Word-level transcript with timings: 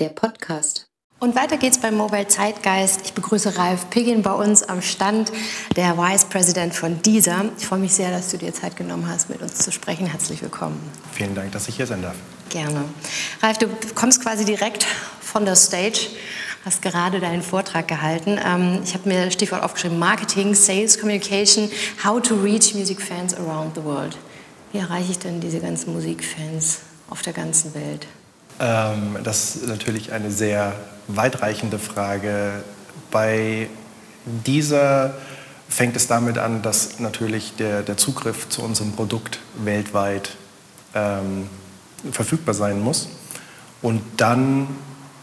der 0.00 0.08
Podcast. 0.08 0.86
Und 1.20 1.36
weiter 1.36 1.56
geht's 1.56 1.78
beim 1.78 1.94
Mobile 1.94 2.26
Zeitgeist. 2.26 3.02
Ich 3.04 3.12
begrüße 3.12 3.56
Ralf 3.56 3.88
Piggin 3.90 4.22
bei 4.22 4.32
uns 4.32 4.64
am 4.64 4.82
Stand, 4.82 5.30
der 5.76 5.96
Vice 5.96 6.24
President 6.24 6.74
von 6.74 7.00
Deezer. 7.00 7.46
Ich 7.56 7.66
freue 7.66 7.78
mich 7.78 7.94
sehr, 7.94 8.10
dass 8.10 8.30
du 8.30 8.36
dir 8.36 8.52
Zeit 8.52 8.76
genommen 8.76 9.08
hast, 9.08 9.30
mit 9.30 9.40
uns 9.40 9.58
zu 9.58 9.70
sprechen. 9.70 10.06
Herzlich 10.06 10.42
willkommen. 10.42 10.80
Vielen 11.12 11.34
Dank, 11.34 11.52
dass 11.52 11.68
ich 11.68 11.76
hier 11.76 11.86
sein 11.86 12.02
darf. 12.02 12.16
Gerne. 12.50 12.84
Ralf, 13.40 13.58
du 13.58 13.68
kommst 13.94 14.20
quasi 14.20 14.44
direkt 14.44 14.84
von 15.20 15.44
der 15.44 15.56
Stage, 15.56 16.08
hast 16.64 16.82
gerade 16.82 17.20
deinen 17.20 17.42
Vortrag 17.42 17.86
gehalten. 17.86 18.38
Ähm, 18.44 18.80
ich 18.84 18.94
habe 18.94 19.08
mir 19.08 19.30
Stichwort 19.30 19.62
aufgeschrieben, 19.62 19.98
Marketing, 19.98 20.54
Sales, 20.54 20.98
Communication, 20.98 21.70
how 22.04 22.20
to 22.20 22.34
reach 22.34 22.74
music 22.74 23.00
fans 23.00 23.32
around 23.32 23.76
the 23.76 23.84
world. 23.84 24.18
Wie 24.72 24.78
erreiche 24.78 25.12
ich 25.12 25.20
denn 25.20 25.40
diese 25.40 25.60
ganzen 25.60 25.94
Musikfans 25.94 26.80
auf 27.08 27.22
der 27.22 27.32
ganzen 27.32 27.74
Welt? 27.74 28.08
Ähm, 28.60 29.18
das 29.22 29.56
ist 29.56 29.66
natürlich 29.66 30.12
eine 30.12 30.30
sehr 30.30 30.74
weitreichende 31.08 31.78
Frage. 31.78 32.64
Bei 33.10 33.68
dieser 34.24 35.14
fängt 35.68 35.96
es 35.96 36.06
damit 36.06 36.38
an, 36.38 36.62
dass 36.62 37.00
natürlich 37.00 37.54
der, 37.56 37.82
der 37.82 37.96
Zugriff 37.96 38.48
zu 38.48 38.62
unserem 38.62 38.92
Produkt 38.92 39.40
weltweit 39.56 40.36
ähm, 40.94 41.48
verfügbar 42.10 42.54
sein 42.54 42.80
muss. 42.80 43.08
Und 43.82 44.02
dann 44.16 44.68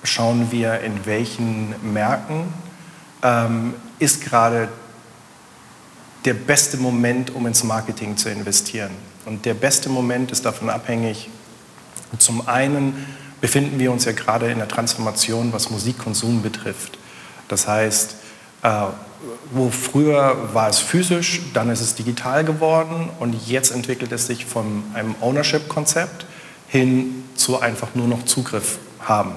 schauen 0.04 0.52
wir, 0.52 0.82
in 0.82 1.06
welchen 1.06 1.76
Märkten 1.94 2.44
ähm, 3.24 3.74
ist 4.00 4.24
gerade 4.24 4.70
der 6.26 6.34
beste 6.34 6.78
Moment, 6.78 7.34
um 7.34 7.48
ins 7.48 7.64
Marketing 7.64 8.18
zu 8.18 8.30
investieren. 8.30 8.92
Und 9.26 9.46
der 9.46 9.54
beste 9.54 9.90
Moment 9.90 10.32
ist 10.32 10.46
davon 10.46 10.70
abhängig, 10.70 11.30
zum 12.18 12.48
einen 12.48 13.06
befinden 13.40 13.80
wir 13.80 13.92
uns 13.92 14.06
ja 14.06 14.12
gerade 14.12 14.52
in 14.52 14.60
der 14.60 14.68
Transformation, 14.68 15.52
was 15.54 15.70
Musikkonsum 15.70 16.42
betrifft. 16.42 16.98
Das 17.48 17.68
heißt, 17.68 18.16
äh, 18.64 18.70
wo 19.52 19.70
früher 19.70 20.54
war 20.54 20.70
es 20.70 20.80
physisch, 20.80 21.42
dann 21.54 21.70
ist 21.70 21.82
es 21.82 21.96
digital 21.96 22.44
geworden 22.44 23.10
und 23.20 23.48
jetzt 23.48 23.72
entwickelt 23.72 24.12
es 24.12 24.28
sich 24.28 24.46
von 24.46 24.84
einem 24.94 25.16
Ownership-Konzept 25.22 26.26
hin 26.68 27.24
zu 27.36 27.60
einfach 27.60 27.90
nur 27.96 28.08
noch 28.08 28.26
Zugriff 28.26 28.80
haben. 29.00 29.34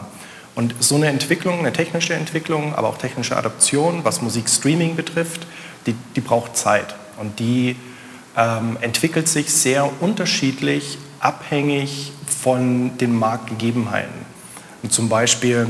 Und 0.55 0.75
so 0.79 0.95
eine 0.95 1.09
Entwicklung, 1.09 1.59
eine 1.59 1.73
technische 1.73 2.15
Entwicklung, 2.15 2.75
aber 2.75 2.89
auch 2.89 2.99
technische 2.99 3.37
Adaption, 3.37 4.05
was 4.05 4.23
Musikstreaming 4.23 4.95
betrifft, 4.95 5.47
die, 5.87 5.95
die 6.15 6.21
braucht 6.21 6.57
Zeit. 6.57 6.95
Und 7.19 7.41
die 7.41 7.77
ähm, 8.37 8.77
entwickelt 8.81 9.29
sich 9.29 9.53
sehr 9.53 9.91
unterschiedlich, 10.01 10.99
abhängig 11.25 12.13
von 12.27 12.97
den 12.99 13.15
Marktgegebenheiten. 13.15 14.27
Und 14.83 14.93
zum 14.93 15.09
Beispiel 15.09 15.67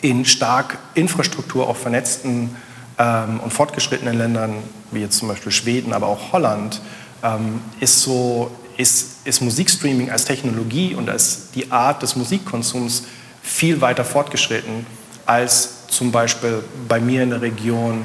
in 0.00 0.24
stark 0.24 0.78
Infrastruktur 0.94 1.68
auch 1.68 1.76
vernetzten 1.76 2.56
ähm, 2.98 3.40
und 3.40 3.52
fortgeschrittenen 3.52 4.18
Ländern, 4.18 4.54
wie 4.90 5.00
jetzt 5.00 5.18
zum 5.18 5.28
Beispiel 5.28 5.52
Schweden, 5.52 5.92
aber 5.92 6.08
auch 6.08 6.32
Holland, 6.32 6.80
ähm, 7.22 7.60
ist, 7.78 8.00
so, 8.00 8.50
ist, 8.76 9.18
ist 9.24 9.40
Musikstreaming 9.40 10.10
als 10.10 10.24
Technologie 10.24 10.94
und 10.94 11.08
als 11.08 11.50
die 11.54 11.70
Art 11.70 12.02
des 12.02 12.16
Musikkonsums 12.16 13.04
viel 13.42 13.80
weiter 13.80 14.04
fortgeschritten 14.04 14.86
als 15.26 15.86
zum 15.88 16.12
Beispiel 16.12 16.62
bei 16.88 17.00
mir 17.00 17.22
in 17.22 17.30
der 17.30 17.40
Region 17.40 18.04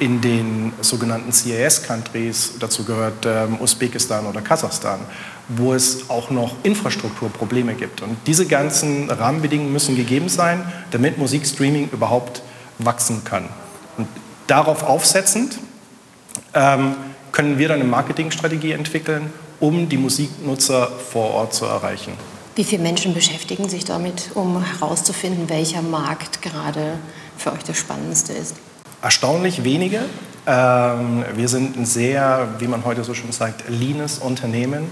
in 0.00 0.20
den 0.20 0.72
sogenannten 0.80 1.30
CIS-Countries, 1.30 2.54
dazu 2.58 2.84
gehört 2.84 3.26
ähm, 3.26 3.60
Usbekistan 3.60 4.26
oder 4.26 4.40
Kasachstan, 4.40 5.00
wo 5.48 5.74
es 5.74 6.08
auch 6.08 6.30
noch 6.30 6.56
Infrastrukturprobleme 6.62 7.74
gibt. 7.74 8.00
Und 8.00 8.16
diese 8.26 8.46
ganzen 8.46 9.10
Rahmenbedingungen 9.10 9.72
müssen 9.72 9.96
gegeben 9.96 10.30
sein, 10.30 10.64
damit 10.90 11.18
Musikstreaming 11.18 11.90
überhaupt 11.92 12.42
wachsen 12.78 13.24
kann. 13.24 13.44
Und 13.98 14.08
darauf 14.46 14.82
aufsetzend 14.82 15.58
ähm, 16.54 16.94
können 17.30 17.58
wir 17.58 17.68
dann 17.68 17.80
eine 17.80 17.88
Marketingstrategie 17.88 18.72
entwickeln, 18.72 19.30
um 19.60 19.88
die 19.90 19.98
Musiknutzer 19.98 20.90
vor 21.12 21.30
Ort 21.32 21.52
zu 21.52 21.66
erreichen. 21.66 22.14
Wie 22.56 22.64
viele 22.64 22.82
Menschen 22.82 23.12
beschäftigen 23.12 23.68
sich 23.68 23.84
damit, 23.84 24.30
um 24.34 24.64
herauszufinden, 24.64 25.50
welcher 25.50 25.82
Markt 25.82 26.40
gerade 26.40 26.98
für 27.36 27.52
euch 27.52 27.64
der 27.64 27.74
spannendste 27.74 28.32
ist? 28.32 28.56
Erstaunlich 29.02 29.64
wenige. 29.64 30.00
Ähm, 30.46 31.24
wir 31.34 31.48
sind 31.48 31.76
ein 31.76 31.86
sehr, 31.86 32.48
wie 32.58 32.66
man 32.66 32.84
heute 32.84 33.02
so 33.02 33.14
schön 33.14 33.32
sagt, 33.32 33.66
leanes 33.68 34.18
Unternehmen. 34.18 34.90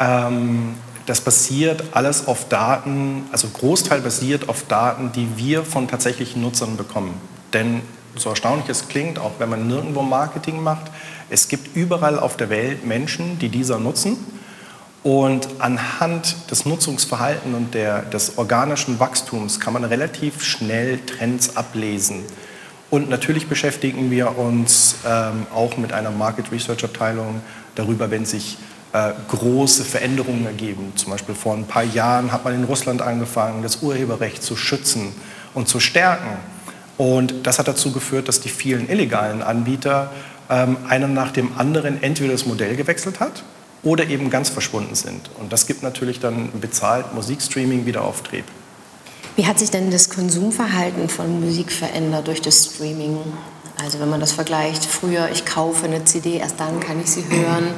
Ähm, 0.00 0.74
das 1.06 1.20
basiert 1.20 1.84
alles 1.92 2.26
auf 2.26 2.48
Daten, 2.48 3.24
also 3.30 3.48
Großteil 3.48 4.00
basiert 4.00 4.48
auf 4.48 4.64
Daten, 4.66 5.12
die 5.12 5.28
wir 5.36 5.64
von 5.64 5.86
tatsächlichen 5.86 6.42
Nutzern 6.42 6.76
bekommen. 6.76 7.14
Denn 7.52 7.82
so 8.16 8.30
erstaunlich 8.30 8.68
es 8.68 8.88
klingt, 8.88 9.20
auch 9.20 9.32
wenn 9.38 9.48
man 9.48 9.68
nirgendwo 9.68 10.02
Marketing 10.02 10.60
macht, 10.62 10.90
es 11.30 11.46
gibt 11.46 11.76
überall 11.76 12.18
auf 12.18 12.36
der 12.36 12.50
Welt 12.50 12.84
Menschen, 12.84 13.38
die 13.38 13.48
dieser 13.48 13.78
nutzen. 13.78 14.16
Und 15.04 15.48
anhand 15.60 16.50
des 16.50 16.66
Nutzungsverhaltens 16.66 17.56
und 17.56 17.74
der, 17.74 18.02
des 18.02 18.38
organischen 18.38 18.98
Wachstums 18.98 19.60
kann 19.60 19.72
man 19.72 19.84
relativ 19.84 20.42
schnell 20.42 20.98
Trends 21.06 21.56
ablesen. 21.56 22.24
Und 22.90 23.08
natürlich 23.08 23.48
beschäftigen 23.48 24.10
wir 24.10 24.36
uns 24.36 24.96
ähm, 25.06 25.46
auch 25.54 25.76
mit 25.76 25.92
einer 25.92 26.10
Market 26.10 26.50
Research 26.50 26.84
Abteilung 26.84 27.40
darüber, 27.76 28.10
wenn 28.10 28.24
sich 28.24 28.58
äh, 28.92 29.12
große 29.28 29.84
Veränderungen 29.84 30.44
ergeben. 30.44 30.92
Zum 30.96 31.12
Beispiel 31.12 31.36
vor 31.36 31.54
ein 31.54 31.66
paar 31.66 31.84
Jahren 31.84 32.32
hat 32.32 32.44
man 32.44 32.54
in 32.54 32.64
Russland 32.64 33.00
angefangen, 33.00 33.62
das 33.62 33.82
Urheberrecht 33.82 34.42
zu 34.42 34.56
schützen 34.56 35.12
und 35.54 35.68
zu 35.68 35.78
stärken. 35.78 36.36
Und 36.98 37.46
das 37.46 37.60
hat 37.60 37.68
dazu 37.68 37.92
geführt, 37.92 38.26
dass 38.26 38.40
die 38.40 38.48
vielen 38.48 38.90
illegalen 38.90 39.42
Anbieter 39.42 40.10
ähm, 40.50 40.76
einen 40.88 41.14
nach 41.14 41.30
dem 41.30 41.56
anderen 41.56 42.02
entweder 42.02 42.32
das 42.32 42.44
Modell 42.44 42.74
gewechselt 42.74 43.20
hat 43.20 43.44
oder 43.84 44.08
eben 44.08 44.30
ganz 44.30 44.48
verschwunden 44.48 44.96
sind. 44.96 45.30
Und 45.38 45.52
das 45.52 45.66
gibt 45.66 45.84
natürlich 45.84 46.18
dann 46.18 46.50
bezahlt 46.60 47.14
Musikstreaming 47.14 47.86
wieder 47.86 48.02
Auftrieb. 48.02 48.44
Wie 49.36 49.46
hat 49.46 49.58
sich 49.58 49.70
denn 49.70 49.90
das 49.90 50.10
Konsumverhalten 50.10 51.08
von 51.08 51.40
Musik 51.40 51.72
verändert 51.72 52.26
durch 52.26 52.40
das 52.40 52.66
Streaming? 52.66 53.18
Also 53.82 54.00
wenn 54.00 54.10
man 54.10 54.20
das 54.20 54.32
vergleicht, 54.32 54.84
früher, 54.84 55.30
ich 55.32 55.46
kaufe 55.46 55.86
eine 55.86 56.04
CD, 56.04 56.36
erst 56.36 56.60
dann 56.60 56.80
kann 56.80 57.00
ich 57.00 57.10
sie 57.10 57.24
hören 57.28 57.74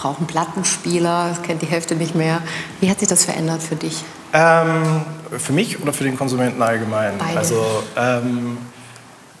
brauche 0.00 0.18
einen 0.18 0.26
Plattenspieler, 0.26 1.28
das 1.28 1.42
kennt 1.42 1.62
die 1.62 1.66
Hälfte 1.66 1.94
nicht 1.94 2.14
mehr. 2.14 2.40
Wie 2.80 2.90
hat 2.90 3.00
sich 3.00 3.08
das 3.08 3.24
verändert 3.24 3.62
für 3.62 3.76
dich? 3.76 4.02
Ähm, 4.32 5.02
für 5.38 5.52
mich 5.52 5.80
oder 5.80 5.92
für 5.92 6.04
den 6.04 6.16
Konsumenten 6.16 6.62
allgemein? 6.62 7.14
Beide. 7.18 7.38
Also, 7.38 7.62
ähm, 7.96 8.58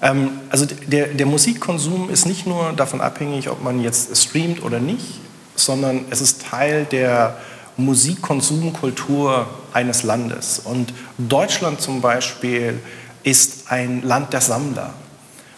ähm, 0.02 0.30
also 0.50 0.66
der, 0.66 1.08
der 1.08 1.26
Musikkonsum 1.26 2.10
ist 2.10 2.26
nicht 2.26 2.46
nur 2.46 2.72
davon 2.74 3.00
abhängig, 3.00 3.48
ob 3.48 3.62
man 3.62 3.80
jetzt 3.80 4.14
streamt 4.16 4.62
oder 4.62 4.80
nicht, 4.80 5.20
sondern 5.56 6.04
es 6.10 6.20
ist 6.20 6.42
Teil 6.42 6.84
der 6.84 7.36
Musikkonsumkultur 7.84 9.46
eines 9.72 10.02
Landes. 10.02 10.60
Und 10.64 10.92
Deutschland 11.18 11.80
zum 11.80 12.00
Beispiel 12.00 12.80
ist 13.22 13.70
ein 13.70 14.02
Land 14.02 14.32
der 14.32 14.40
Sammler. 14.40 14.94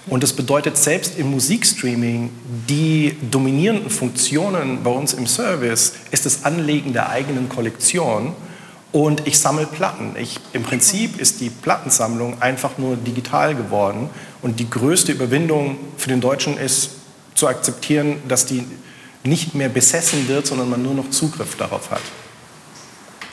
Und 0.07 0.23
das 0.23 0.33
bedeutet 0.33 0.77
selbst 0.77 1.17
im 1.17 1.31
Musikstreaming, 1.31 2.31
die 2.69 3.17
dominierenden 3.31 3.89
Funktionen 3.89 4.83
bei 4.83 4.91
uns 4.91 5.13
im 5.13 5.27
Service 5.27 5.93
ist 6.11 6.27
das 6.27 6.45
Anlegen 6.45 6.93
der 6.93 7.11
eigenen 7.11 7.49
Kollektion 7.49 8.35
und 8.91 9.27
ich 9.27 9.39
sammle 9.39 9.67
Platten. 9.67 10.17
Ich, 10.19 10.41
Im 10.53 10.65
Prinzip 10.65 11.21
ist 11.21 11.41
die 11.41 11.51
Plattensammlung 11.51 12.43
einfach 12.43 12.79
nur 12.79 12.97
digital 12.97 13.55
geworden 13.55 14.11
und 14.43 14.59
die 14.59 14.69
größte 14.69 15.13
Überwindung 15.13 15.77
für 15.97 16.09
den 16.09 16.21
Deutschen 16.21 16.59
ist 16.59 16.91
zu 17.35 17.47
akzeptieren, 17.47 18.17
dass 18.29 18.45
die 18.45 18.65
nicht 19.25 19.55
mehr 19.55 19.69
besessen 19.69 20.29
wird, 20.29 20.47
sondern 20.47 20.71
man 20.71 20.83
nur 20.83 20.95
noch 20.95 21.11
Zugriff 21.11 21.57
darauf 21.57 21.91
hat. 21.91 22.03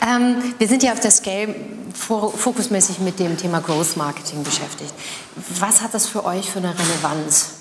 Ähm, 0.01 0.53
wir 0.57 0.67
sind 0.67 0.83
ja 0.83 0.93
auf 0.93 0.99
der 0.99 1.11
Scale 1.11 1.53
fokusmäßig 1.93 2.99
mit 2.99 3.19
dem 3.19 3.37
Thema 3.37 3.59
Growth 3.59 3.97
Marketing 3.97 4.43
beschäftigt. 4.43 4.93
Was 5.59 5.81
hat 5.81 5.93
das 5.93 6.07
für 6.07 6.23
euch 6.23 6.49
für 6.49 6.59
eine 6.59 6.69
Relevanz? 6.69 7.51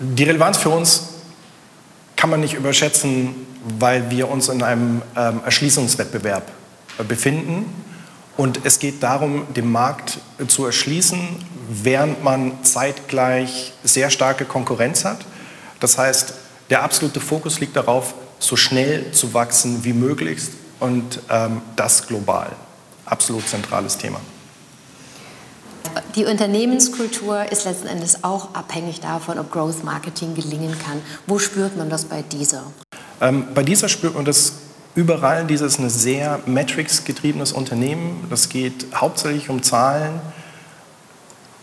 Die 0.00 0.24
Relevanz 0.24 0.58
für 0.58 0.70
uns 0.70 1.08
kann 2.16 2.30
man 2.30 2.40
nicht 2.40 2.54
überschätzen, 2.54 3.34
weil 3.78 4.10
wir 4.10 4.28
uns 4.28 4.48
in 4.48 4.62
einem 4.62 5.02
ähm, 5.16 5.40
Erschließungswettbewerb 5.44 6.50
äh, 6.98 7.04
befinden. 7.04 7.72
Und 8.36 8.60
es 8.64 8.78
geht 8.78 9.02
darum, 9.02 9.46
den 9.54 9.70
Markt 9.70 10.18
zu 10.46 10.64
erschließen, 10.64 11.18
während 11.68 12.22
man 12.22 12.62
zeitgleich 12.64 13.72
sehr 13.82 14.10
starke 14.10 14.44
Konkurrenz 14.44 15.04
hat. 15.04 15.18
Das 15.80 15.98
heißt, 15.98 16.34
der 16.70 16.82
absolute 16.82 17.20
Fokus 17.20 17.60
liegt 17.60 17.76
darauf, 17.76 18.14
so 18.38 18.56
schnell 18.56 19.10
zu 19.12 19.34
wachsen 19.34 19.84
wie 19.84 19.92
möglich 19.92 20.40
und 20.80 21.20
ähm, 21.30 21.62
das 21.76 22.06
global. 22.06 22.50
Absolut 23.06 23.48
zentrales 23.48 23.96
Thema. 23.96 24.20
Die 26.14 26.24
Unternehmenskultur 26.24 27.50
ist 27.50 27.64
letzten 27.64 27.88
Endes 27.88 28.22
auch 28.22 28.54
abhängig 28.54 29.00
davon, 29.00 29.38
ob 29.38 29.50
Growth 29.50 29.82
Marketing 29.84 30.34
gelingen 30.34 30.76
kann. 30.78 31.00
Wo 31.26 31.38
spürt 31.38 31.76
man 31.76 31.90
das 31.90 32.04
bei 32.04 32.22
dieser? 32.22 32.64
Ähm, 33.20 33.48
bei 33.54 33.62
dieser 33.62 33.88
spürt 33.88 34.14
man 34.14 34.24
das 34.24 34.54
überall 34.94 35.46
dieses 35.46 35.78
ein 35.78 35.90
sehr 35.90 36.40
Metrics-getriebenes 36.46 37.52
Unternehmen. 37.52 38.26
Das 38.30 38.48
geht 38.48 38.86
hauptsächlich 38.94 39.48
um 39.48 39.62
Zahlen 39.62 40.20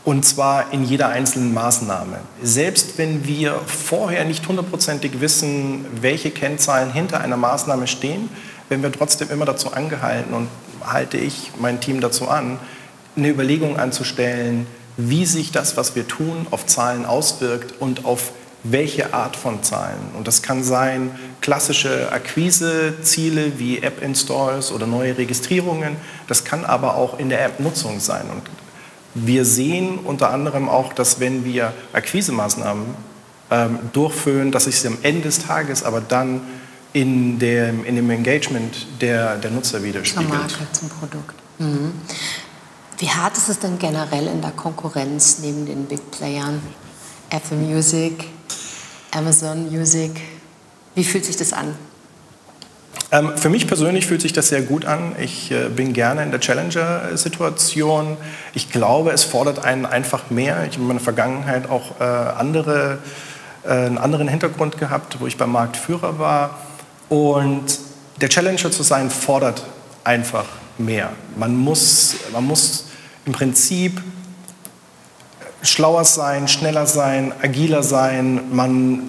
und 0.06 0.24
zwar 0.24 0.72
in 0.72 0.86
jeder 0.86 1.10
einzelnen 1.10 1.54
Maßnahme. 1.54 2.19
Selbst 2.42 2.98
wenn 2.98 3.25
wir 3.28 3.60
vorher 3.66 4.24
nicht 4.24 4.48
hundertprozentig 4.48 5.19
wissen, 5.19 5.86
welche 6.00 6.30
Kennzahlen 6.30 6.94
hinter 6.94 7.22
einer 7.22 7.38
Maßnahme 7.38 7.88
stehen, 7.88 8.30
werden 8.69 8.84
wir 8.84 8.92
trotzdem 8.92 9.31
immer 9.31 9.46
dazu 9.46 9.74
angehalten 9.74 10.34
und 10.34 10.48
halte 10.86 11.18
ich 11.18 11.52
mein 11.60 11.81
Team 11.81 12.02
dazu 12.02 12.30
an, 12.30 12.60
eine 13.18 13.30
Überlegung 13.30 13.78
anzustellen, 13.78 14.68
wie 14.98 15.25
sich 15.25 15.52
das, 15.52 15.75
was 15.75 15.96
wir 15.96 16.08
tun, 16.08 16.46
auf 16.51 16.68
Zahlen 16.68 17.06
auswirkt 17.06 17.74
und 17.81 18.06
auf 18.06 18.31
welche 18.63 19.13
Art 19.13 19.36
von 19.36 19.63
Zahlen. 19.63 20.00
Und 20.18 20.28
das 20.28 20.42
kann 20.42 20.63
sein 20.63 21.12
klassische 21.42 22.12
Akquiseziele 22.12 23.60
wie 23.60 23.80
App-Installs 23.80 24.72
oder 24.72 24.88
neue 24.88 25.18
Registrierungen. 25.18 25.98
Das 26.28 26.46
kann 26.46 26.63
aber 26.63 26.96
auch 26.96 27.19
in 27.19 27.30
der 27.30 27.44
App-Nutzung 27.46 28.00
sein. 28.00 28.24
Und 28.31 28.44
wir 29.15 29.45
sehen 29.45 30.00
unter 30.00 30.29
anderem 30.29 30.69
auch, 30.69 30.94
dass 30.94 31.19
wenn 31.19 31.45
wir 31.45 31.73
Akquisemaßnahmen 31.94 32.85
ähm, 33.50 33.79
durchführen, 33.94 34.51
dass 34.51 34.65
sich 34.65 34.85
am 34.85 34.97
Ende 35.01 35.23
des 35.23 35.39
Tages 35.39 35.83
aber 35.83 36.01
dann 36.01 36.41
in 36.94 37.39
dem, 37.39 37.85
in 37.85 37.95
dem 37.95 38.09
Engagement 38.09 38.88
der, 39.01 39.38
der 39.38 39.51
Nutzer 39.51 39.81
widerspiegelt. 39.83 40.29
Zur 40.29 40.38
Marke, 40.38 40.67
zum 40.71 40.89
Produkt. 40.89 41.35
Mhm. 41.59 41.94
Wie 42.97 43.09
hart 43.09 43.38
ist 43.38 43.50
es 43.50 43.59
denn 43.59 43.77
generell 43.79 44.27
in 44.27 44.41
der 44.41 44.51
Konkurrenz 44.51 45.39
neben 45.41 45.65
den 45.65 45.85
Big 45.85 46.12
Playern? 46.12 46.62
Apple 47.29 47.57
Music, 47.57 48.25
Amazon 49.12 49.69
Music. 49.69 50.12
Wie 50.94 51.03
fühlt 51.03 51.25
sich 51.25 51.35
das 51.35 51.51
an? 51.51 51.75
Ähm, 53.15 53.38
für 53.38 53.50
mich 53.50 53.65
persönlich 53.65 54.07
fühlt 54.07 54.21
sich 54.21 54.33
das 54.33 54.50
sehr 54.50 54.62
gut 54.62 54.85
an. 54.85 55.15
Ich 55.21 55.50
äh, 55.50 55.69
bin 55.69 55.94
gerne 55.94 56.21
in 56.23 56.31
der 56.31 56.41
Challenger-Situation. 56.41 58.17
Ich 58.53 58.71
glaube, 58.71 59.12
es 59.12 59.23
fordert 59.23 59.63
einen 59.63 59.85
einfach 59.85 60.29
mehr. 60.29 60.65
Ich 60.65 60.73
habe 60.73 60.81
in 60.81 60.88
meiner 60.88 61.00
Vergangenheit 61.00 61.69
auch 61.69 62.01
äh, 62.01 62.03
andere, 62.03 62.97
äh, 63.63 63.69
einen 63.69 63.97
anderen 63.97 64.27
Hintergrund 64.27 64.77
gehabt, 64.77 65.17
wo 65.21 65.27
ich 65.27 65.38
beim 65.38 65.51
Marktführer 65.53 66.19
war. 66.19 66.59
Und 67.07 67.79
der 68.19 68.27
Challenger 68.27 68.71
zu 68.71 68.83
sein 68.83 69.09
fordert 69.09 69.63
einfach 70.03 70.45
mehr. 70.77 71.12
Man 71.38 71.56
muss, 71.56 72.17
man 72.33 72.44
muss 72.45 72.88
im 73.25 73.31
Prinzip 73.31 74.01
schlauer 75.62 76.03
sein, 76.03 76.50
schneller 76.50 76.85
sein, 76.85 77.31
agiler 77.41 77.81
sein. 77.81 78.41
Man 78.51 79.03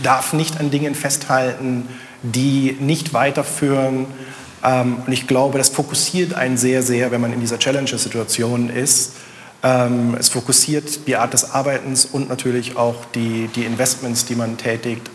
darf 0.00 0.32
nicht 0.32 0.60
an 0.60 0.70
Dingen 0.70 0.94
festhalten, 0.94 1.88
die 2.22 2.76
nicht 2.80 3.12
weiterführen. 3.12 4.06
Ähm, 4.64 4.98
und 5.06 5.12
ich 5.12 5.26
glaube, 5.26 5.58
das 5.58 5.68
fokussiert 5.68 6.34
einen 6.34 6.56
sehr, 6.56 6.82
sehr, 6.82 7.10
wenn 7.10 7.20
man 7.20 7.32
in 7.32 7.40
dieser 7.40 7.58
Challenger-Situation 7.58 8.70
ist. 8.70 9.12
Ähm, 9.62 10.16
es 10.18 10.28
fokussiert 10.28 11.06
die 11.06 11.16
Art 11.16 11.32
des 11.32 11.50
Arbeitens 11.50 12.04
und 12.04 12.28
natürlich 12.28 12.76
auch 12.76 13.04
die, 13.14 13.48
die 13.54 13.64
Investments, 13.64 14.24
die 14.24 14.34
man 14.34 14.56
tätigt. 14.56 15.10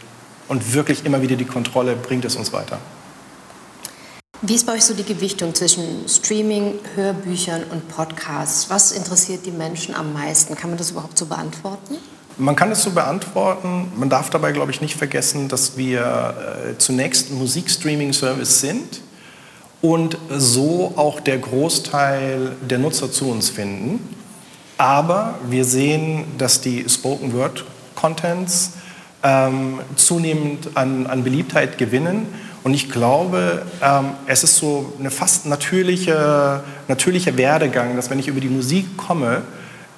Und 0.48 0.74
wirklich 0.74 1.06
immer 1.06 1.22
wieder 1.22 1.36
die 1.36 1.46
Kontrolle 1.46 1.96
bringt 1.96 2.26
es 2.26 2.36
uns 2.36 2.52
weiter. 2.52 2.80
Wie 4.42 4.56
ist 4.56 4.66
bei 4.66 4.74
euch 4.74 4.84
so 4.84 4.94
die 4.94 5.06
Gewichtung 5.06 5.56
zwischen 5.56 6.10
Streaming, 6.10 6.74
Hörbüchern 6.96 7.64
und 7.72 7.88
Podcasts? 7.88 8.70
Was 8.70 8.92
interessiert 8.92 9.46
die 9.46 9.52
Menschen 9.52 9.96
am 9.96 10.12
meisten? 10.12 10.56
Kann 10.56 10.70
man 10.70 10.78
das 10.78 10.92
überhaupt 10.92 11.18
so 11.18 11.26
beantworten? 11.26 11.96
Man 12.38 12.56
kann 12.56 12.72
es 12.72 12.84
so 12.84 12.92
beantworten. 12.92 13.92
Man 13.96 14.10
darf 14.10 14.30
dabei, 14.30 14.52
glaube 14.52 14.72
ich, 14.72 14.82
nicht 14.82 14.96
vergessen, 14.96 15.50
dass 15.50 15.78
wir 15.78 16.02
äh, 16.02 16.78
zunächst 16.78 17.32
ein 17.32 17.38
Musikstreaming-Service 17.38 18.62
sind 18.62 19.02
und 19.82 20.18
so 20.30 20.94
auch 20.96 21.20
der 21.20 21.38
Großteil 21.38 22.54
der 22.62 22.80
Nutzer 22.80 23.12
zu 23.12 23.30
uns 23.30 23.50
finden. 23.50 24.16
Aber 24.78 25.36
wir 25.50 25.66
sehen, 25.66 26.26
dass 26.38 26.62
die 26.62 26.90
Spoken 26.90 27.34
Word 27.34 27.66
Contents 27.96 28.72
ähm, 29.22 29.80
zunehmend 29.96 30.76
an, 30.76 31.06
an 31.08 31.24
Beliebtheit 31.24 31.78
gewinnen 31.78 32.28
und 32.64 32.74
ich 32.74 32.90
glaube, 32.90 33.64
ähm, 33.82 34.12
es 34.26 34.44
ist 34.44 34.58
so 34.58 34.94
eine 34.98 35.12
fast 35.12 35.46
natürliche, 35.46 36.64
natürlicher 36.88 37.36
Werdegang, 37.38 37.96
dass 37.98 38.10
wenn 38.10 38.20
ich 38.20 38.30
über 38.30 38.40
die 38.40 38.48
Musik 38.50 38.96
komme, 38.96 39.42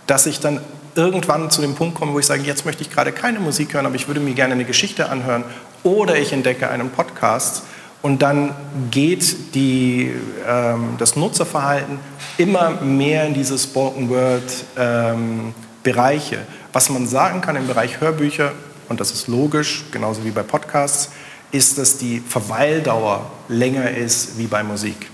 dass 0.08 0.26
ich 0.26 0.40
dann 0.40 0.60
irgendwann 0.96 1.52
zu 1.52 1.62
dem 1.62 1.76
Punkt 1.76 1.96
komme, 1.96 2.14
wo 2.14 2.20
ich 2.20 2.26
sage, 2.26 2.44
jetzt 2.44 2.66
möchte 2.66 2.82
ich 2.82 2.90
gerade 2.90 3.12
keine 3.12 3.40
Musik 3.40 3.74
hören, 3.74 3.86
aber 3.86 3.96
ich 3.96 4.08
würde 4.08 4.20
mir 4.20 4.34
gerne 4.34 4.54
eine 4.54 4.66
Geschichte 4.66 5.10
anhören 5.10 5.44
oder 5.84 6.18
ich 6.18 6.34
entdecke 6.34 6.70
einen 6.70 6.90
Podcast 6.90 7.64
und 8.02 8.22
dann 8.22 8.56
geht 8.92 9.56
die, 9.56 10.14
ähm, 10.48 10.96
das 10.98 11.16
Nutzerverhalten 11.16 12.00
immer 12.38 12.82
mehr 12.82 13.26
in 13.26 13.34
diese 13.34 13.58
Spoken 13.58 14.10
Word 14.10 14.44
ähm, 14.78 15.54
Bereiche. 15.84 16.40
Was 16.72 16.90
man 16.90 17.08
sagen 17.08 17.42
kann 17.42 17.56
im 17.56 17.68
Bereich 17.68 18.00
Hörbücher, 18.02 18.52
und 18.90 19.00
das 19.00 19.12
ist 19.12 19.28
logisch, 19.28 19.86
genauso 19.92 20.24
wie 20.24 20.32
bei 20.32 20.44
Podcasts, 20.44 21.12
ist, 21.52 21.78
dass 21.78 21.98
die 21.98 22.20
Verweildauer 22.20 23.32
länger 23.48 23.90
ist 23.92 24.38
wie 24.38 24.48
bei 24.48 24.64
Musik. 24.64 25.10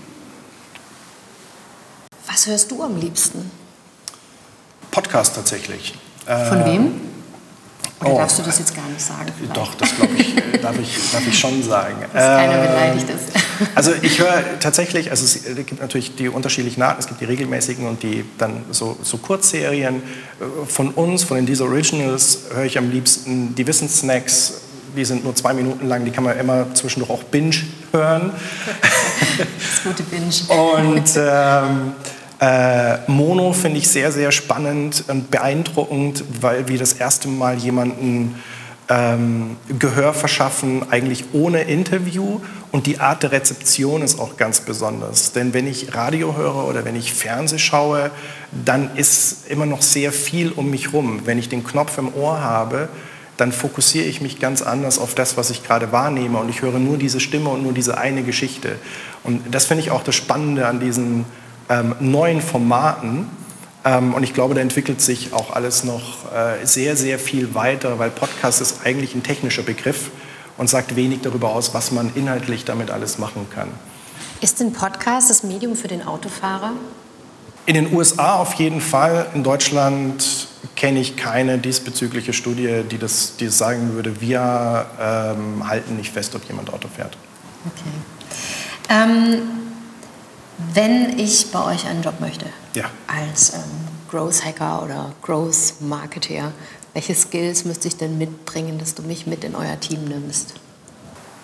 Was 2.26 2.46
hörst 2.46 2.70
du 2.70 2.82
am 2.82 2.96
liebsten? 2.98 3.50
Podcast 4.92 5.34
tatsächlich. 5.34 5.94
Von 6.24 6.62
äh, 6.62 6.66
wem? 6.66 7.00
Oder 8.00 8.14
oh, 8.14 8.18
darfst 8.18 8.38
du 8.38 8.42
das 8.42 8.58
jetzt 8.58 8.74
gar 8.74 8.86
nicht 8.88 9.00
sagen? 9.00 9.32
Vielleicht? 9.36 9.56
Doch, 9.56 9.74
das 9.74 9.96
glaube 9.96 10.12
ich, 10.16 10.34
darf 10.62 10.78
ich, 10.78 11.12
darf 11.12 11.26
ich 11.26 11.38
schon 11.38 11.62
sagen. 11.62 11.96
Dass 12.12 12.24
keiner 12.24 12.54
ähm, 12.54 12.68
beleidigt 12.68 13.06
ist. 13.10 13.42
Also 13.74 13.92
ich 14.02 14.18
höre 14.18 14.58
tatsächlich, 14.60 15.10
also 15.10 15.24
es 15.24 15.44
gibt 15.66 15.80
natürlich 15.80 16.16
die 16.16 16.28
unterschiedlichen 16.28 16.82
Arten, 16.82 17.00
es 17.00 17.06
gibt 17.06 17.20
die 17.20 17.26
regelmäßigen 17.26 17.86
und 17.86 18.02
die 18.02 18.24
dann 18.38 18.64
so, 18.70 18.96
so 19.02 19.18
Kurzserien. 19.18 20.02
Von 20.66 20.90
uns, 20.90 21.22
von 21.22 21.36
den 21.36 21.46
These 21.46 21.64
Originals, 21.64 22.40
höre 22.52 22.64
ich 22.64 22.76
am 22.76 22.90
liebsten 22.90 23.54
die 23.54 23.66
Wissenssnacks, 23.66 24.54
die 24.96 25.04
sind 25.04 25.24
nur 25.24 25.34
zwei 25.34 25.54
Minuten 25.54 25.88
lang, 25.88 26.04
die 26.04 26.10
kann 26.10 26.24
man 26.24 26.38
immer 26.38 26.74
zwischendurch 26.74 27.10
auch 27.10 27.24
binge 27.24 27.56
hören. 27.92 28.32
Das 29.38 29.82
gute 29.82 30.02
Binge. 30.02 30.26
Und 30.48 31.10
ähm, 31.16 31.92
äh, 32.42 32.98
Mono 33.06 33.52
finde 33.52 33.78
ich 33.78 33.88
sehr, 33.88 34.10
sehr 34.10 34.32
spannend 34.32 35.04
und 35.06 35.30
beeindruckend, 35.30 36.24
weil 36.40 36.66
wir 36.66 36.76
das 36.76 36.94
erste 36.94 37.28
Mal 37.28 37.56
jemanden 37.56 38.34
ähm, 38.88 39.56
Gehör 39.78 40.12
verschaffen, 40.12 40.90
eigentlich 40.90 41.26
ohne 41.32 41.62
Interview. 41.62 42.40
Und 42.72 42.86
die 42.86 42.98
Art 42.98 43.22
der 43.22 43.30
Rezeption 43.30 44.02
ist 44.02 44.18
auch 44.18 44.36
ganz 44.38 44.60
besonders. 44.60 45.30
Denn 45.30 45.54
wenn 45.54 45.68
ich 45.68 45.94
Radio 45.94 46.36
höre 46.36 46.66
oder 46.66 46.84
wenn 46.84 46.96
ich 46.96 47.12
Fernseh 47.12 47.58
schaue, 47.58 48.10
dann 48.50 48.96
ist 48.96 49.48
immer 49.48 49.66
noch 49.66 49.82
sehr 49.82 50.10
viel 50.10 50.50
um 50.50 50.68
mich 50.68 50.92
rum. 50.92 51.20
Wenn 51.24 51.38
ich 51.38 51.48
den 51.48 51.62
Knopf 51.62 51.96
im 51.98 52.12
Ohr 52.12 52.40
habe, 52.40 52.88
dann 53.36 53.52
fokussiere 53.52 54.06
ich 54.06 54.20
mich 54.20 54.40
ganz 54.40 54.62
anders 54.62 54.98
auf 54.98 55.14
das, 55.14 55.36
was 55.36 55.50
ich 55.50 55.62
gerade 55.62 55.92
wahrnehme 55.92 56.38
und 56.38 56.48
ich 56.48 56.60
höre 56.60 56.78
nur 56.78 56.98
diese 56.98 57.20
Stimme 57.20 57.50
und 57.50 57.62
nur 57.62 57.72
diese 57.72 57.98
eine 57.98 58.24
Geschichte. 58.24 58.76
Und 59.22 59.54
das 59.54 59.66
finde 59.66 59.84
ich 59.84 59.92
auch 59.92 60.02
das 60.02 60.16
Spannende 60.16 60.66
an 60.66 60.80
diesen 60.80 61.24
ähm, 61.68 61.94
neuen 62.00 62.40
Formaten. 62.40 63.28
Ähm, 63.84 64.14
und 64.14 64.22
ich 64.22 64.34
glaube, 64.34 64.54
da 64.54 64.60
entwickelt 64.60 65.00
sich 65.00 65.32
auch 65.32 65.54
alles 65.54 65.84
noch 65.84 66.32
äh, 66.32 66.64
sehr, 66.64 66.96
sehr 66.96 67.18
viel 67.18 67.54
weiter, 67.54 67.98
weil 67.98 68.10
Podcast 68.10 68.60
ist 68.60 68.84
eigentlich 68.84 69.14
ein 69.14 69.22
technischer 69.22 69.62
Begriff 69.62 70.10
und 70.58 70.68
sagt 70.68 70.96
wenig 70.96 71.20
darüber 71.22 71.50
aus, 71.50 71.74
was 71.74 71.90
man 71.90 72.12
inhaltlich 72.14 72.64
damit 72.64 72.90
alles 72.90 73.18
machen 73.18 73.46
kann. 73.52 73.68
Ist 74.40 74.60
ein 74.60 74.72
Podcast 74.72 75.30
das 75.30 75.42
Medium 75.42 75.76
für 75.76 75.88
den 75.88 76.06
Autofahrer? 76.06 76.72
In 77.64 77.74
den 77.74 77.94
USA 77.94 78.36
auf 78.36 78.54
jeden 78.54 78.80
Fall. 78.80 79.26
In 79.34 79.44
Deutschland 79.44 80.48
kenne 80.74 80.98
ich 80.98 81.16
keine 81.16 81.58
diesbezügliche 81.58 82.32
Studie, 82.32 82.82
die 82.90 82.98
das, 82.98 83.36
die 83.36 83.48
sagen 83.48 83.94
würde, 83.94 84.20
wir 84.20 84.86
ähm, 85.00 85.68
halten 85.68 85.96
nicht 85.96 86.12
fest, 86.12 86.34
ob 86.34 86.44
jemand 86.48 86.72
Auto 86.72 86.88
fährt. 86.88 87.16
Okay. 87.66 87.82
Ähm, 88.88 89.61
wenn 90.74 91.18
ich 91.18 91.50
bei 91.50 91.64
euch 91.64 91.86
einen 91.86 92.02
Job 92.02 92.20
möchte, 92.20 92.46
ja. 92.74 92.84
als 93.06 93.54
ähm, 93.54 93.60
Growth 94.10 94.44
Hacker 94.44 94.82
oder 94.82 95.12
Growth 95.22 95.74
Marketer, 95.80 96.52
welche 96.92 97.14
Skills 97.14 97.64
müsste 97.64 97.88
ich 97.88 97.96
denn 97.96 98.18
mitbringen, 98.18 98.78
dass 98.78 98.94
du 98.94 99.02
mich 99.02 99.26
mit 99.26 99.44
in 99.44 99.54
euer 99.54 99.80
Team 99.80 100.04
nimmst? 100.04 100.54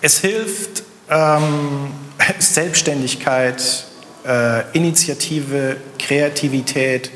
Es 0.01 0.19
hilft 0.19 0.83
ähm, 1.09 1.91
Selbstständigkeit, 2.39 3.85
äh, 4.25 4.63
Initiative, 4.73 5.77
Kreativität, 5.97 7.09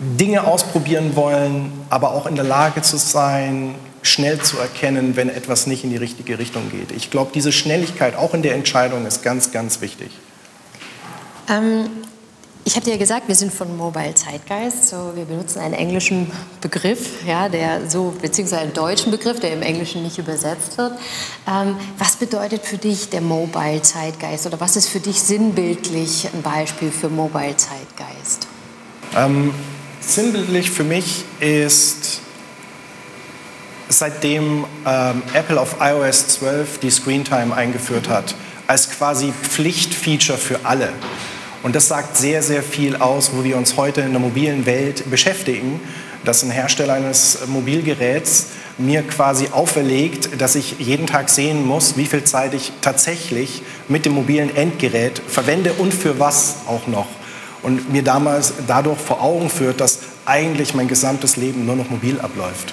Dinge 0.00 0.46
ausprobieren 0.46 1.16
wollen, 1.16 1.72
aber 1.90 2.12
auch 2.12 2.26
in 2.26 2.36
der 2.36 2.44
Lage 2.44 2.82
zu 2.82 2.96
sein, 2.96 3.74
schnell 4.02 4.40
zu 4.40 4.58
erkennen, 4.58 5.16
wenn 5.16 5.28
etwas 5.28 5.66
nicht 5.66 5.84
in 5.84 5.90
die 5.90 5.96
richtige 5.96 6.38
Richtung 6.38 6.70
geht. 6.70 6.92
Ich 6.92 7.10
glaube, 7.10 7.32
diese 7.34 7.52
Schnelligkeit 7.52 8.14
auch 8.16 8.32
in 8.32 8.42
der 8.42 8.54
Entscheidung 8.54 9.06
ist 9.06 9.22
ganz, 9.22 9.52
ganz 9.52 9.80
wichtig. 9.80 10.10
Ähm, 11.50 11.88
Ich 12.64 12.74
habe 12.74 12.84
dir 12.84 12.92
ja 12.92 12.96
gesagt, 12.98 13.28
wir 13.28 13.34
sind 13.34 13.50
von 13.50 13.74
Mobile 13.78 14.14
Zeitgeist. 14.14 14.90
So, 14.90 15.12
wir 15.14 15.24
benutzen 15.24 15.60
einen 15.60 15.72
englischen 15.72 16.30
Begriff, 16.60 17.26
ja, 17.26 17.48
der 17.48 17.88
so, 17.88 18.14
beziehungsweise 18.20 18.60
einen 18.60 18.74
deutschen 18.74 19.10
Begriff, 19.10 19.40
der 19.40 19.54
im 19.54 19.62
Englischen 19.62 20.02
nicht 20.02 20.18
übersetzt 20.18 20.76
wird. 20.76 20.92
Ähm, 21.46 21.76
was 21.96 22.16
bedeutet 22.16 22.66
für 22.66 22.76
dich 22.76 23.08
der 23.08 23.22
Mobile 23.22 23.80
Zeitgeist 23.80 24.46
oder 24.46 24.60
was 24.60 24.76
ist 24.76 24.86
für 24.90 25.00
dich 25.00 25.18
sinnbildlich 25.22 26.28
ein 26.34 26.42
Beispiel 26.42 26.90
für 26.90 27.08
Mobile 27.08 27.56
Zeitgeist? 27.56 28.46
Ähm, 29.16 29.54
sinnbildlich 30.00 30.70
für 30.70 30.84
mich 30.84 31.24
ist 31.40 32.20
seitdem 33.88 34.66
ähm, 34.84 35.22
Apple 35.32 35.58
auf 35.58 35.76
iOS 35.80 36.28
12 36.28 36.80
die 36.80 36.90
Screentime 36.90 37.54
eingeführt 37.54 38.10
hat, 38.10 38.34
als 38.66 38.90
quasi 38.90 39.32
Pflichtfeature 39.32 40.36
für 40.36 40.60
alle. 40.64 40.92
Und 41.62 41.74
das 41.74 41.88
sagt 41.88 42.16
sehr, 42.16 42.42
sehr 42.42 42.62
viel 42.62 42.96
aus, 42.96 43.32
wo 43.34 43.44
wir 43.44 43.56
uns 43.56 43.76
heute 43.76 44.02
in 44.02 44.12
der 44.12 44.20
mobilen 44.20 44.64
Welt 44.64 45.10
beschäftigen, 45.10 45.80
dass 46.24 46.42
ein 46.42 46.50
Hersteller 46.50 46.94
eines 46.94 47.38
Mobilgeräts 47.46 48.46
mir 48.78 49.02
quasi 49.02 49.48
auferlegt, 49.50 50.40
dass 50.40 50.54
ich 50.54 50.76
jeden 50.78 51.06
Tag 51.06 51.28
sehen 51.28 51.66
muss, 51.66 51.96
wie 51.96 52.06
viel 52.06 52.22
Zeit 52.24 52.54
ich 52.54 52.72
tatsächlich 52.80 53.62
mit 53.88 54.04
dem 54.04 54.12
mobilen 54.12 54.54
Endgerät 54.54 55.20
verwende 55.26 55.72
und 55.72 55.92
für 55.92 56.20
was 56.20 56.56
auch 56.68 56.86
noch. 56.86 57.08
Und 57.62 57.92
mir 57.92 58.02
damals 58.02 58.52
dadurch 58.68 58.98
vor 58.98 59.20
Augen 59.20 59.50
führt, 59.50 59.80
dass 59.80 60.00
eigentlich 60.26 60.74
mein 60.74 60.86
gesamtes 60.86 61.36
Leben 61.36 61.66
nur 61.66 61.74
noch 61.74 61.90
mobil 61.90 62.20
abläuft. 62.20 62.72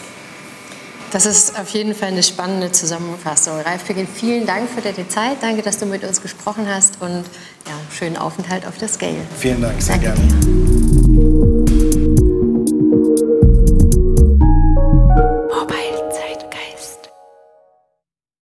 Das 1.11 1.25
ist 1.25 1.57
auf 1.57 1.69
jeden 1.69 1.95
Fall 1.95 2.09
eine 2.09 2.23
spannende 2.23 2.71
Zusammenfassung. 2.71 3.59
Ralf 3.61 3.85
Pickin, 3.85 4.07
vielen 4.07 4.45
Dank 4.45 4.69
für 4.69 4.81
deine 4.81 5.07
Zeit. 5.07 5.37
Danke, 5.41 5.61
dass 5.61 5.77
du 5.77 5.85
mit 5.85 6.03
uns 6.03 6.21
gesprochen 6.21 6.67
hast 6.67 7.01
und 7.01 7.23
ja, 7.67 7.73
schönen 7.97 8.17
Aufenthalt 8.17 8.65
auf 8.65 8.77
der 8.77 8.89
Scale. 8.89 9.17
Vielen 9.37 9.61
Dank, 9.61 9.81
sehr 9.81 9.97
Danke 9.97 10.17
gerne. 10.17 10.33
Dir. 10.43 10.84